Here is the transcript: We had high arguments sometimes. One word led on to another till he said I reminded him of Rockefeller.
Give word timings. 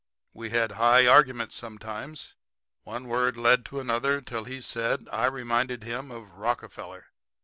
We 0.33 0.49
had 0.49 0.71
high 0.71 1.05
arguments 1.05 1.55
sometimes. 1.55 2.33
One 2.81 3.07
word 3.07 3.37
led 3.37 3.59
on 3.59 3.63
to 3.65 3.79
another 3.79 4.19
till 4.19 4.45
he 4.45 4.59
said 4.59 5.07
I 5.11 5.25
reminded 5.27 5.83
him 5.83 6.09
of 6.09 6.39
Rockefeller. 6.39 7.09